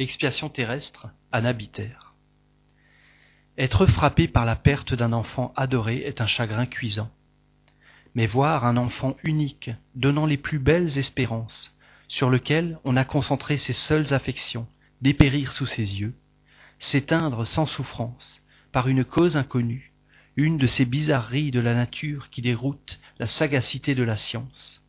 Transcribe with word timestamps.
Expiation 0.00 0.48
terrestre, 0.48 1.06
anabitaire. 1.30 2.14
Être 3.56 3.86
frappé 3.86 4.26
par 4.26 4.44
la 4.44 4.56
perte 4.56 4.92
d'un 4.92 5.12
enfant 5.12 5.52
adoré 5.54 5.98
est 5.98 6.20
un 6.20 6.26
chagrin 6.26 6.66
cuisant. 6.66 7.12
Mais 8.16 8.26
voir 8.26 8.66
un 8.66 8.76
enfant 8.76 9.16
unique, 9.22 9.70
donnant 9.94 10.26
les 10.26 10.36
plus 10.36 10.58
belles 10.58 10.98
espérances, 10.98 11.76
sur 12.08 12.28
lequel 12.28 12.80
on 12.82 12.96
a 12.96 13.04
concentré 13.04 13.56
ses 13.56 13.72
seules 13.72 14.12
affections, 14.12 14.66
dépérir 15.00 15.52
sous 15.52 15.66
ses 15.66 16.00
yeux, 16.00 16.16
s'éteindre 16.80 17.46
sans 17.46 17.66
souffrance, 17.66 18.42
par 18.72 18.88
une 18.88 19.04
cause 19.04 19.36
inconnue, 19.36 19.92
une 20.34 20.58
de 20.58 20.66
ces 20.66 20.86
bizarreries 20.86 21.52
de 21.52 21.60
la 21.60 21.76
nature 21.76 22.30
qui 22.30 22.42
déroutent 22.42 22.98
la 23.20 23.28
sagacité 23.28 23.94
de 23.94 24.02
la 24.02 24.16
science, 24.16 24.82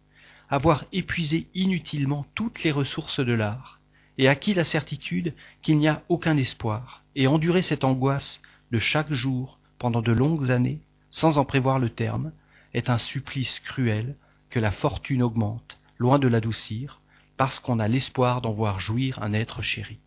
avoir 0.49 0.85
épuisé 0.91 1.47
inutilement 1.53 2.25
toutes 2.33 2.63
les 2.63 2.71
ressources 2.71 3.19
de 3.19 3.33
l'art, 3.33 3.79
et 4.17 4.27
acquis 4.27 4.53
la 4.53 4.63
certitude 4.63 5.33
qu'il 5.61 5.77
n'y 5.77 5.87
a 5.87 6.03
aucun 6.09 6.37
espoir, 6.37 7.03
et 7.15 7.27
endurer 7.27 7.61
cette 7.61 7.83
angoisse 7.83 8.41
de 8.71 8.79
chaque 8.79 9.11
jour 9.11 9.59
pendant 9.77 10.01
de 10.01 10.11
longues 10.11 10.51
années, 10.51 10.79
sans 11.09 11.37
en 11.37 11.45
prévoir 11.45 11.79
le 11.79 11.89
terme, 11.89 12.31
est 12.73 12.89
un 12.89 12.97
supplice 12.97 13.59
cruel 13.59 14.15
que 14.49 14.59
la 14.59 14.71
fortune 14.71 15.23
augmente, 15.23 15.77
loin 15.97 16.19
de 16.19 16.27
l'adoucir, 16.27 17.01
parce 17.37 17.59
qu'on 17.59 17.79
a 17.79 17.87
l'espoir 17.87 18.41
d'en 18.41 18.51
voir 18.51 18.79
jouir 18.79 19.21
un 19.21 19.33
être 19.33 19.61
chéri. 19.61 19.99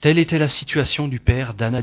Telle 0.00 0.18
était 0.18 0.38
la 0.38 0.48
situation 0.48 1.08
du 1.08 1.20
père 1.20 1.54
d'Anna 1.54 1.82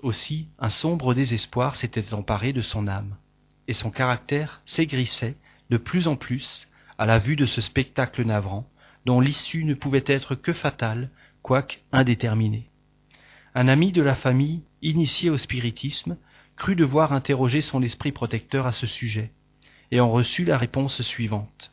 Aussi, 0.00 0.48
un 0.58 0.70
sombre 0.70 1.14
désespoir 1.14 1.76
s'était 1.76 2.14
emparé 2.14 2.52
de 2.52 2.62
son 2.62 2.88
âme, 2.88 3.16
et 3.68 3.72
son 3.72 3.90
caractère 3.90 4.62
s'aigrissait 4.64 5.36
de 5.70 5.76
plus 5.76 6.08
en 6.08 6.16
plus 6.16 6.68
à 6.98 7.06
la 7.06 7.18
vue 7.18 7.36
de 7.36 7.46
ce 7.46 7.60
spectacle 7.60 8.24
navrant, 8.24 8.66
dont 9.06 9.20
l'issue 9.20 9.64
ne 9.64 9.74
pouvait 9.74 10.02
être 10.04 10.34
que 10.34 10.52
fatale, 10.52 11.10
quoique 11.40 11.76
indéterminée. 11.92 12.68
Un 13.54 13.68
ami 13.68 13.92
de 13.92 14.02
la 14.02 14.16
famille, 14.16 14.64
initié 14.82 15.30
au 15.30 15.38
spiritisme, 15.38 16.18
crut 16.56 16.76
devoir 16.76 17.12
interroger 17.12 17.60
son 17.60 17.84
esprit 17.84 18.10
protecteur 18.10 18.66
à 18.66 18.72
ce 18.72 18.88
sujet, 18.88 19.30
et 19.92 20.00
en 20.00 20.10
reçut 20.10 20.44
la 20.44 20.58
réponse 20.58 21.02
suivante. 21.02 21.72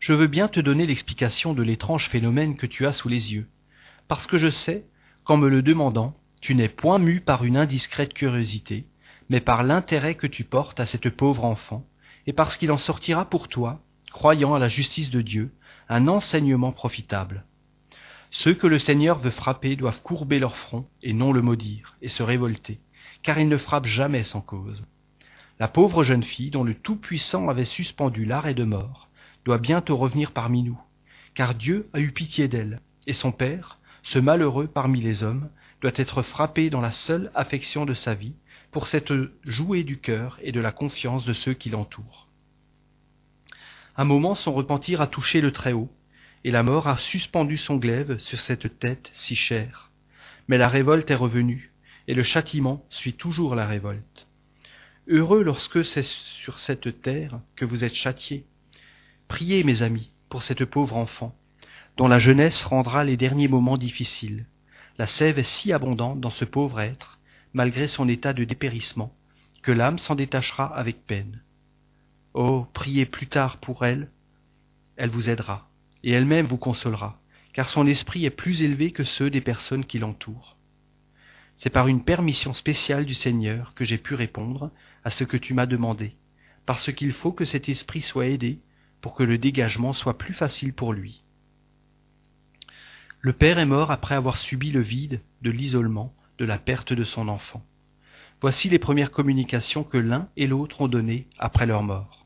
Je 0.00 0.12
veux 0.12 0.26
bien 0.26 0.48
te 0.48 0.60
donner 0.60 0.84
l'explication 0.84 1.54
de 1.54 1.62
l'étrange 1.62 2.10
phénomène 2.10 2.56
que 2.56 2.66
tu 2.66 2.86
as 2.86 2.92
sous 2.92 3.08
les 3.08 3.32
yeux, 3.32 3.48
parce 4.06 4.26
que 4.26 4.36
je 4.36 4.50
sais 4.50 4.84
qu'en 5.24 5.38
me 5.38 5.48
le 5.48 5.62
demandant, 5.62 6.14
tu 6.42 6.54
n'es 6.54 6.68
point 6.68 6.98
mu 6.98 7.22
par 7.22 7.44
une 7.44 7.56
indiscrète 7.56 8.12
curiosité, 8.12 8.84
mais 9.30 9.40
par 9.40 9.62
l'intérêt 9.62 10.14
que 10.14 10.26
tu 10.26 10.44
portes 10.44 10.78
à 10.78 10.84
cette 10.84 11.08
pauvre 11.08 11.46
enfant, 11.46 11.86
et 12.26 12.34
parce 12.34 12.58
qu'il 12.58 12.70
en 12.70 12.78
sortira 12.78 13.30
pour 13.30 13.48
toi 13.48 13.82
croyant 14.10 14.54
à 14.54 14.58
la 14.58 14.68
justice 14.68 15.10
de 15.10 15.20
Dieu, 15.22 15.52
un 15.88 16.08
enseignement 16.08 16.72
profitable. 16.72 17.44
Ceux 18.30 18.54
que 18.54 18.66
le 18.66 18.78
Seigneur 18.78 19.18
veut 19.18 19.30
frapper 19.30 19.76
doivent 19.76 20.02
courber 20.02 20.38
leur 20.38 20.56
front 20.56 20.86
et 21.02 21.12
non 21.12 21.32
le 21.32 21.40
maudire, 21.40 21.96
et 22.02 22.08
se 22.08 22.22
révolter, 22.22 22.78
car 23.22 23.38
il 23.38 23.48
ne 23.48 23.56
frappe 23.56 23.86
jamais 23.86 24.22
sans 24.22 24.40
cause. 24.40 24.84
La 25.58 25.68
pauvre 25.68 26.04
jeune 26.04 26.22
fille, 26.22 26.50
dont 26.50 26.62
le 26.62 26.74
Tout-Puissant 26.74 27.48
avait 27.48 27.64
suspendu 27.64 28.24
l'arrêt 28.24 28.54
de 28.54 28.64
mort, 28.64 29.08
doit 29.44 29.58
bientôt 29.58 29.96
revenir 29.96 30.32
parmi 30.32 30.62
nous, 30.62 30.80
car 31.34 31.54
Dieu 31.54 31.88
a 31.94 32.00
eu 32.00 32.12
pitié 32.12 32.48
d'elle, 32.48 32.80
et 33.06 33.14
son 33.14 33.32
Père, 33.32 33.78
ce 34.02 34.18
malheureux 34.18 34.66
parmi 34.66 35.00
les 35.00 35.22
hommes, 35.22 35.48
doit 35.80 35.92
être 35.94 36.22
frappé 36.22 36.70
dans 36.70 36.80
la 36.80 36.92
seule 36.92 37.30
affection 37.34 37.86
de 37.86 37.94
sa 37.94 38.14
vie, 38.14 38.34
pour 38.70 38.88
cette 38.88 39.12
jouée 39.44 39.84
du 39.84 39.98
cœur 39.98 40.38
et 40.42 40.52
de 40.52 40.60
la 40.60 40.72
confiance 40.72 41.24
de 41.24 41.32
ceux 41.32 41.54
qui 41.54 41.70
l'entourent. 41.70 42.27
Un 44.00 44.04
moment 44.04 44.36
son 44.36 44.54
repentir 44.54 45.00
a 45.00 45.08
touché 45.08 45.40
le 45.40 45.50
Très-Haut, 45.50 45.90
et 46.44 46.52
la 46.52 46.62
mort 46.62 46.86
a 46.86 46.98
suspendu 46.98 47.58
son 47.58 47.78
glaive 47.78 48.16
sur 48.18 48.38
cette 48.38 48.78
tête 48.78 49.10
si 49.12 49.34
chère. 49.34 49.90
Mais 50.46 50.56
la 50.56 50.68
révolte 50.68 51.10
est 51.10 51.16
revenue, 51.16 51.72
et 52.06 52.14
le 52.14 52.22
châtiment 52.22 52.86
suit 52.90 53.14
toujours 53.14 53.56
la 53.56 53.66
révolte. 53.66 54.28
Heureux 55.08 55.42
lorsque 55.42 55.84
c'est 55.84 56.04
sur 56.04 56.60
cette 56.60 57.02
terre 57.02 57.40
que 57.56 57.64
vous 57.64 57.82
êtes 57.82 57.96
châtiés. 57.96 58.46
Priez, 59.26 59.64
mes 59.64 59.82
amis, 59.82 60.12
pour 60.28 60.44
cette 60.44 60.64
pauvre 60.64 60.96
enfant, 60.96 61.36
dont 61.96 62.06
la 62.06 62.20
jeunesse 62.20 62.62
rendra 62.62 63.02
les 63.02 63.16
derniers 63.16 63.48
moments 63.48 63.76
difficiles. 63.76 64.46
La 64.96 65.08
sève 65.08 65.40
est 65.40 65.42
si 65.42 65.72
abondante 65.72 66.20
dans 66.20 66.30
ce 66.30 66.44
pauvre 66.44 66.78
être, 66.78 67.18
malgré 67.52 67.88
son 67.88 68.08
état 68.08 68.32
de 68.32 68.44
dépérissement, 68.44 69.12
que 69.62 69.72
l'âme 69.72 69.98
s'en 69.98 70.14
détachera 70.14 70.66
avec 70.66 71.04
peine. 71.04 71.42
Oh, 72.34 72.66
priez 72.72 73.06
plus 73.06 73.26
tard 73.26 73.58
pour 73.58 73.84
elle, 73.84 74.10
elle 74.96 75.10
vous 75.10 75.30
aidera, 75.30 75.68
et 76.02 76.12
elle-même 76.12 76.46
vous 76.46 76.58
consolera, 76.58 77.20
car 77.52 77.68
son 77.68 77.86
esprit 77.86 78.24
est 78.24 78.30
plus 78.30 78.62
élevé 78.62 78.90
que 78.90 79.04
ceux 79.04 79.30
des 79.30 79.40
personnes 79.40 79.84
qui 79.84 79.98
l'entourent. 79.98 80.56
C'est 81.56 81.70
par 81.70 81.88
une 81.88 82.04
permission 82.04 82.54
spéciale 82.54 83.04
du 83.04 83.14
Seigneur 83.14 83.74
que 83.74 83.84
j'ai 83.84 83.98
pu 83.98 84.14
répondre 84.14 84.70
à 85.04 85.10
ce 85.10 85.24
que 85.24 85.36
tu 85.36 85.54
m'as 85.54 85.66
demandé, 85.66 86.14
parce 86.66 86.92
qu'il 86.92 87.12
faut 87.12 87.32
que 87.32 87.44
cet 87.44 87.68
esprit 87.68 88.02
soit 88.02 88.26
aidé 88.26 88.60
pour 89.00 89.14
que 89.14 89.22
le 89.22 89.38
dégagement 89.38 89.92
soit 89.92 90.18
plus 90.18 90.34
facile 90.34 90.72
pour 90.72 90.92
lui. 90.92 91.24
Le 93.20 93.32
père 93.32 93.58
est 93.58 93.66
mort 93.66 93.90
après 93.90 94.14
avoir 94.14 94.36
subi 94.36 94.70
le 94.70 94.80
vide 94.80 95.20
de 95.42 95.50
l'isolement, 95.50 96.14
de 96.38 96.44
la 96.44 96.58
perte 96.58 96.92
de 96.92 97.04
son 97.04 97.26
enfant. 97.26 97.64
Voici 98.40 98.68
les 98.68 98.78
premières 98.78 99.10
communications 99.10 99.82
que 99.82 99.98
l'un 99.98 100.28
et 100.36 100.46
l'autre 100.46 100.80
ont 100.80 100.86
données 100.86 101.26
après 101.38 101.66
leur 101.66 101.82
mort. 101.82 102.24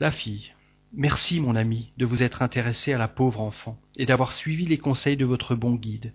La 0.00 0.10
fille. 0.10 0.52
Merci, 0.94 1.38
mon 1.38 1.54
ami, 1.54 1.92
de 1.98 2.06
vous 2.06 2.22
être 2.22 2.40
intéressé 2.40 2.94
à 2.94 2.98
la 2.98 3.08
pauvre 3.08 3.40
enfant 3.40 3.78
et 3.98 4.06
d'avoir 4.06 4.32
suivi 4.32 4.64
les 4.64 4.78
conseils 4.78 5.18
de 5.18 5.26
votre 5.26 5.54
bon 5.54 5.74
guide. 5.74 6.14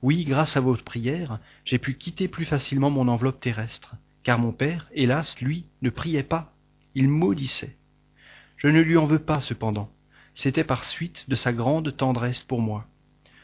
Oui, 0.00 0.24
grâce 0.24 0.56
à 0.56 0.60
votre 0.60 0.84
prière, 0.84 1.38
j'ai 1.66 1.78
pu 1.78 1.94
quitter 1.94 2.28
plus 2.28 2.46
facilement 2.46 2.88
mon 2.88 3.08
enveloppe 3.08 3.40
terrestre, 3.40 3.94
car 4.22 4.38
mon 4.38 4.52
père, 4.52 4.88
hélas, 4.94 5.38
lui, 5.40 5.66
ne 5.82 5.90
priait 5.90 6.22
pas, 6.22 6.54
il 6.94 7.08
maudissait. 7.08 7.76
Je 8.56 8.68
ne 8.68 8.80
lui 8.80 8.96
en 8.96 9.04
veux 9.04 9.18
pas, 9.18 9.40
cependant. 9.40 9.90
C'était 10.34 10.64
par 10.64 10.84
suite 10.84 11.26
de 11.28 11.34
sa 11.34 11.52
grande 11.52 11.94
tendresse 11.94 12.42
pour 12.42 12.62
moi. 12.62 12.86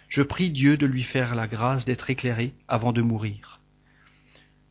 Je 0.08 0.22
prie 0.22 0.50
Dieu 0.50 0.78
de 0.78 0.86
lui 0.86 1.02
faire 1.02 1.34
la 1.34 1.46
grâce 1.46 1.84
d'être 1.84 2.08
éclairé 2.08 2.54
avant 2.66 2.92
de 2.92 3.02
mourir. 3.02 3.60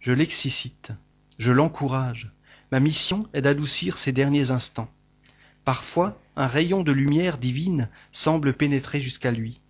Je 0.06 0.14
l'excite, 0.14 0.92
je 1.40 1.52
l'encourage. 1.52 2.32
Ma 2.72 2.80
mission 2.80 3.28
est 3.34 3.42
d'adoucir 3.42 3.98
ses 3.98 4.12
derniers 4.12 4.52
instants. 4.52 4.92
Parfois, 5.64 6.22
un 6.36 6.46
rayon 6.46 6.84
de 6.84 6.92
lumière 6.92 7.40
divine 7.40 7.90
semble 8.12 8.54
pénétrer 8.54 9.02
jusqu'à 9.02 9.32
lui, 9.32 9.62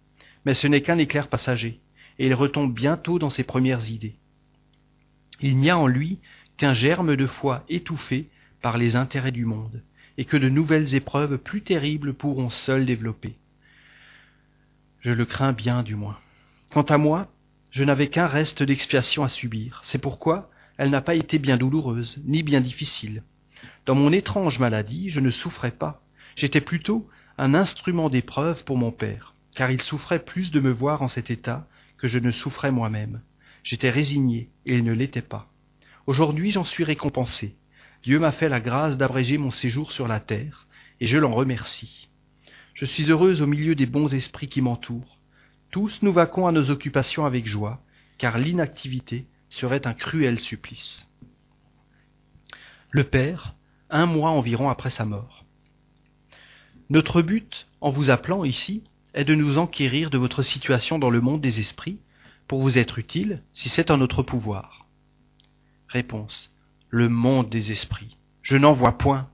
mais 0.44 0.53
ce 0.53 0.68
n'est 0.68 0.81
qu'un 0.81 0.97
éclair 0.97 1.29
passager, 1.29 1.79
et 2.19 2.25
il 2.25 2.34
retombe 2.34 2.73
bientôt 2.73 3.18
dans 3.18 3.29
ses 3.29 3.46
premières 3.46 3.90
idées. 3.90 4.18
Il 5.40 5.56
n'y 5.56 5.69
a 5.69 5.78
en 5.78 5.88
lui 5.88 6.19
qu'un 6.57 6.73
germe 6.73 7.16
de 7.16 7.28
foi 7.28 7.63
étouffé 7.69 8.28
par 8.62 8.78
les 8.78 8.97
intérêts 8.97 9.31
du 9.31 9.46
monde, 9.46 9.84
et 10.17 10.25
que 10.25 10.35
de 10.35 10.50
nouvelles 10.50 10.96
épreuves 10.96 11.38
plus 11.38 11.62
terribles 11.62 12.13
pourront 12.13 12.50
seules 12.50 12.85
développer. 12.85 13.38
Je 15.00 15.13
le 15.13 15.23
crains 15.23 15.53
bien 15.53 15.81
du 15.81 15.96
moins. 15.96 16.19
Quant 16.72 16.81
à 16.81 16.97
moi, 16.97 17.31
je 17.75 17.84
n'avais 17.84 18.08
qu'un 18.08 18.28
reste 18.28 18.63
d'expiation 18.63 19.25
à 19.25 19.28
subir. 19.28 19.81
C'est 19.84 19.97
pourquoi 19.97 20.50
elle 20.78 20.91
n'a 20.91 21.02
pas 21.02 21.13
été 21.13 21.40
bien 21.40 21.58
douloureuse, 21.58 22.22
ni 22.24 22.41
bien 22.41 22.62
difficile. 22.62 23.22
Dans 23.86 23.96
mon 23.96 24.13
étrange 24.13 24.59
maladie, 24.59 25.09
je 25.09 25.19
ne 25.19 25.30
souffrais 25.30 25.72
pas. 25.72 26.02
J'étais 26.38 26.62
plutôt 26.62 27.06
un 27.38 27.53
instrument 27.53 28.09
d'épreuve 28.09 28.64
pour 28.64 28.78
mon 28.78 28.94
père, 28.94 29.34
car 29.58 29.72
il 29.72 29.81
souffrait 29.81 30.24
plus 30.24 30.52
de 30.52 30.62
me 30.62 30.72
voir 30.72 31.02
en 31.02 31.09
cet 31.09 31.30
état 31.30 31.68
que 31.97 32.08
je 32.08 32.18
ne 32.18 32.31
souffrais 32.31 32.72
moi-même. 32.72 33.19
J'étais 33.62 33.90
résigné, 33.90 34.50
et 34.66 34.75
il 34.75 34.85
ne 34.85 34.94
l'était 34.94 35.22
pas. 35.22 35.52
Aujourd'hui 36.08 36.52
j'en 36.52 36.64
suis 36.64 36.85
récompensé. 36.85 37.58
Dieu 38.03 38.19
m'a 38.19 38.31
fait 38.31 38.47
la 38.47 38.62
grâce 38.62 38.96
d'abréger 38.96 39.38
mon 39.38 39.52
séjour 39.52 39.91
sur 39.91 40.08
la 40.08 40.22
terre, 40.22 40.66
et 41.02 41.08
je 41.08 41.18
l'en 41.18 41.34
remercie. 41.34 42.08
Je 42.74 42.85
suis 42.85 43.11
heureuse 43.11 43.41
au 43.41 43.47
milieu 43.47 43.76
des 43.76 43.85
bons 43.85 44.14
esprits 44.14 44.47
qui 44.47 44.61
m'entourent. 44.61 45.20
Tous 45.75 45.99
nous 46.03 46.13
vaquons 46.13 46.47
à 46.47 46.53
nos 46.53 46.69
occupations 46.69 47.25
avec 47.25 47.45
joie, 47.45 47.81
car 48.17 48.37
l'inactivité 48.37 49.25
serait 49.49 49.85
un 49.85 49.93
cruel 49.93 50.39
supplice. 50.39 51.05
Le 52.91 53.03
Père, 53.03 53.55
un 53.89 54.05
mois 54.05 54.29
environ 54.29 54.69
après 54.69 54.89
sa 54.89 55.03
mort. 55.03 55.43
Notre 56.89 57.22
but, 57.22 57.67
en 57.81 57.89
vous 57.89 58.09
appelant 58.09 58.45
ici, 58.45 58.85
est 59.13 59.25
de 59.25 59.35
nous 59.35 59.57
enquérir 59.57 60.11
de 60.11 60.17
votre 60.17 60.43
situation 60.43 60.97
dans 60.97 61.09
le 61.09 61.19
monde 61.19 61.41
des 61.41 61.59
esprits, 61.59 61.99
pour 62.47 62.61
vous 62.61 62.77
être 62.77 62.97
utile, 62.97 63.43
si 63.51 63.67
c'est 63.67 63.91
en 63.91 63.97
notre 63.97 64.23
pouvoir. 64.23 64.87
Réponse. 65.89 66.51
Le 66.87 67.09
monde 67.09 67.49
des 67.49 67.73
esprits. 67.73 68.16
Je 68.43 68.55
n'en 68.55 68.72
vois 68.72 68.97
point. 68.97 69.27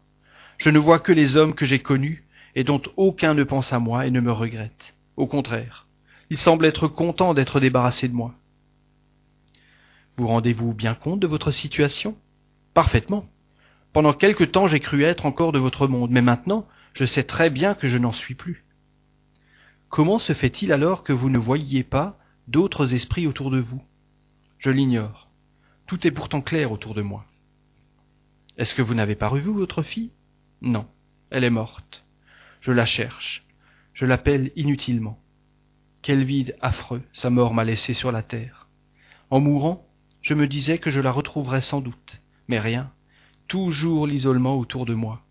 Je 0.57 0.71
ne 0.71 0.79
vois 0.79 0.97
que 0.97 1.11
les 1.11 1.37
hommes 1.37 1.53
que 1.53 1.67
j'ai 1.67 1.83
connus, 1.83 2.25
et 2.55 2.63
dont 2.63 2.81
aucun 2.97 3.35
ne 3.35 3.43
pense 3.43 3.73
à 3.73 3.77
moi 3.77 4.07
et 4.07 4.09
ne 4.09 4.21
me 4.21 4.31
regrette. 4.31 4.95
Au 5.17 5.27
contraire, 5.27 5.85
il 6.31 6.37
semble 6.37 6.65
être 6.65 6.87
content 6.87 7.33
d'être 7.33 7.59
débarrassé 7.59 8.07
de 8.07 8.13
moi. 8.13 8.33
Vous 10.15 10.27
rendez-vous 10.27 10.73
bien 10.73 10.95
compte 10.95 11.19
de 11.19 11.27
votre 11.27 11.51
situation? 11.51 12.17
Parfaitement. 12.73 13.25
Pendant 13.91 14.13
quelque 14.13 14.45
temps 14.45 14.65
j'ai 14.65 14.79
cru 14.79 15.03
être 15.03 15.25
encore 15.25 15.51
de 15.51 15.59
votre 15.59 15.87
monde, 15.87 16.09
mais 16.09 16.21
maintenant 16.21 16.65
Je 16.93 17.03
sais 17.03 17.25
très 17.25 17.49
bien 17.49 17.73
que 17.73 17.89
je 17.89 17.97
n'en 17.97 18.13
suis 18.13 18.33
plus. 18.33 18.63
Comment 19.89 20.19
se 20.19 20.31
fait-il 20.31 20.71
alors 20.71 21.03
que 21.03 21.11
vous 21.11 21.29
ne 21.29 21.37
voyiez 21.37 21.83
pas 21.83 22.17
d'autres 22.47 22.93
esprits 22.93 23.27
autour 23.27 23.51
de 23.51 23.59
vous? 23.59 23.83
Je 24.57 24.69
l'ignore. 24.69 25.29
Tout 25.85 26.07
est 26.07 26.11
pourtant 26.11 26.41
clair 26.41 26.71
autour 26.71 26.93
de 26.93 27.01
moi. 27.01 27.25
Est-ce 28.57 28.73
que 28.73 28.81
vous 28.81 28.93
n'avez 28.93 29.15
pas 29.15 29.27
revu 29.27 29.51
votre 29.51 29.83
fille? 29.83 30.11
Non, 30.61 30.87
elle 31.29 31.43
est 31.43 31.49
morte. 31.49 32.05
Je 32.61 32.71
la 32.71 32.85
cherche. 32.85 33.45
Je 33.93 34.05
l'appelle 34.05 34.53
inutilement. 34.55 35.21
Quel 36.01 36.23
vide 36.23 36.55
affreux 36.61 37.03
sa 37.13 37.29
mort 37.29 37.53
m'a 37.53 37.63
laissé 37.63 37.93
sur 37.93 38.11
la 38.11 38.23
terre. 38.23 38.67
En 39.29 39.39
mourant, 39.39 39.87
je 40.23 40.33
me 40.33 40.47
disais 40.47 40.79
que 40.79 40.89
je 40.89 40.99
la 40.99 41.11
retrouverais 41.11 41.61
sans 41.61 41.79
doute, 41.79 42.21
mais 42.47 42.59
rien, 42.59 42.91
toujours 43.47 44.07
l'isolement 44.07 44.57
autour 44.57 44.87
de 44.87 44.95
moi, 44.95 45.21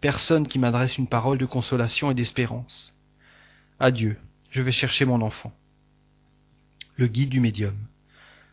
personne 0.00 0.48
qui 0.48 0.58
m'adresse 0.58 0.98
une 0.98 1.06
parole 1.06 1.38
de 1.38 1.46
consolation 1.46 2.10
et 2.10 2.14
d'espérance. 2.14 2.94
Adieu, 3.78 4.18
je 4.50 4.60
vais 4.60 4.72
chercher 4.72 5.04
mon 5.04 5.22
enfant. 5.22 5.52
Le 6.96 7.06
guide 7.06 7.30
du 7.30 7.38
médium. 7.38 7.76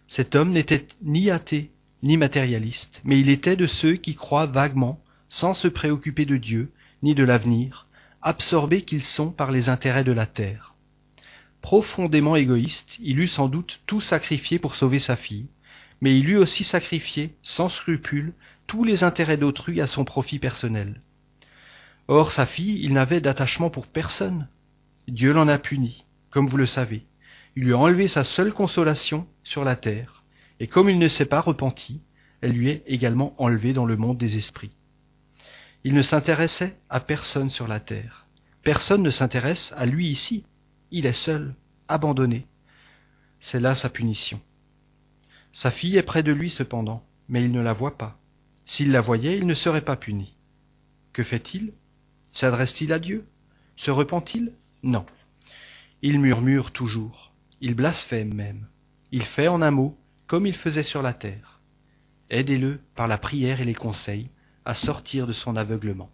Cet 0.06 0.36
homme 0.36 0.52
n'était 0.52 0.88
ni 1.02 1.32
athée, 1.32 1.72
ni 2.04 2.16
matérialiste, 2.16 3.02
mais 3.04 3.20
il 3.20 3.30
était 3.30 3.56
de 3.56 3.66
ceux 3.66 3.96
qui 3.96 4.14
croient 4.14 4.46
vaguement, 4.46 5.02
sans 5.30 5.56
se 5.56 5.68
préoccuper 5.68 6.26
de 6.26 6.38
Dieu, 6.38 6.72
ni 7.02 7.16
de 7.16 7.24
l'avenir, 7.24 7.88
absorbés 8.22 8.84
qu'ils 8.84 9.04
sont 9.04 9.32
par 9.32 9.52
les 9.52 9.68
intérêts 9.68 10.04
de 10.04 10.12
la 10.12 10.28
terre. 10.28 10.75
Profondément 11.62 12.36
égoïste, 12.36 12.98
il 13.02 13.20
eût 13.20 13.28
sans 13.28 13.48
doute 13.48 13.82
tout 13.86 14.02
sacrifié 14.02 14.60
pour 14.60 14.76
sauver 14.76 15.00
sa 15.00 15.16
fille, 15.16 15.48
mais 16.02 16.18
il 16.18 16.30
eût 16.30 16.38
aussi 16.38 16.64
sacrifié, 16.64 17.36
sans 17.42 17.70
scrupule, 17.70 18.34
tous 18.68 18.84
les 18.84 19.04
intérêts 19.04 19.38
d'autrui 19.38 19.82
à 19.82 19.88
son 19.88 20.06
profit 20.06 20.40
personnel. 20.40 21.02
Or 22.08 22.32
sa 22.32 22.46
fille, 22.46 22.80
il 22.84 22.94
n'avait 22.94 23.22
d'attachement 23.22 23.70
pour 23.70 23.88
personne. 23.88 24.48
Dieu 25.08 25.34
l'en 25.34 25.48
a 25.48 25.58
puni, 25.58 26.06
comme 26.30 26.48
vous 26.48 26.58
le 26.58 26.66
savez. 26.66 27.06
Il 27.56 27.64
lui 27.64 27.74
a 27.74 27.78
enlevé 27.78 28.08
sa 28.08 28.24
seule 28.24 28.54
consolation 28.54 29.28
sur 29.44 29.64
la 29.64 29.76
terre, 29.76 30.24
et 30.60 30.68
comme 30.68 30.90
il 30.90 31.00
ne 31.00 31.08
s'est 31.08 31.26
pas 31.26 31.42
repenti, 31.42 32.02
elle 32.42 32.52
lui 32.52 32.70
est 32.70 32.84
également 32.86 33.34
enlevée 33.42 33.74
dans 33.74 33.86
le 33.86 33.98
monde 33.98 34.18
des 34.18 34.38
esprits. 34.38 34.72
Il 35.84 35.94
ne 35.94 36.02
s'intéressait 36.02 36.78
à 36.90 37.00
personne 37.00 37.50
sur 37.50 37.68
la 37.68 37.80
terre. 37.80 38.26
Personne 38.64 39.04
ne 39.04 39.10
s'intéresse 39.10 39.74
à 39.78 39.86
lui 39.86 40.08
ici. 40.10 40.44
Il 40.98 41.06
est 41.06 41.12
seul, 41.12 41.56
abandonné. 41.90 42.48
C'est 43.42 43.60
là 43.60 43.76
sa 43.76 43.90
punition. 43.90 44.40
Sa 45.52 45.70
fille 45.70 45.98
est 45.98 46.04
près 46.04 46.24
de 46.24 46.32
lui 46.32 46.50
cependant, 46.50 47.06
mais 47.28 47.44
il 47.44 47.52
ne 47.52 47.60
la 47.60 47.74
voit 47.74 47.98
pas. 47.98 48.18
S'il 48.64 48.92
la 48.92 49.02
voyait, 49.02 49.38
il 49.38 49.46
ne 49.46 49.56
serait 49.56 49.84
pas 49.84 49.98
puni. 49.98 50.38
Que 51.12 51.22
fait-il? 51.22 51.74
S'adresse-t-il 52.32 52.94
à 52.94 53.00
Dieu? 53.00 53.28
Se 53.76 53.92
repent-il? 53.92 54.54
Non. 54.84 55.06
Il 56.02 56.18
murmure 56.18 56.72
toujours. 56.72 57.34
Il 57.60 57.76
blasphème 57.76 58.34
même. 58.34 58.66
Il 59.12 59.26
fait 59.26 59.50
en 59.50 59.62
un 59.62 59.72
mot 59.72 59.98
comme 60.28 60.48
il 60.48 60.56
faisait 60.56 60.82
sur 60.82 61.02
la 61.02 61.14
terre. 61.14 61.60
Aidez-le 62.30 62.80
par 62.96 63.08
la 63.08 63.18
prière 63.18 63.60
et 63.60 63.66
les 63.66 63.76
conseils 63.76 64.30
à 64.64 64.76
sortir 64.76 65.28
de 65.28 65.34
son 65.34 65.58
aveuglement. 65.58 66.10